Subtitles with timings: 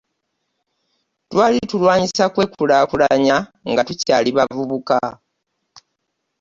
[1.29, 3.37] Twali tulwanyisa kwekulakulanya
[3.69, 4.97] nga tukyali bavubuka.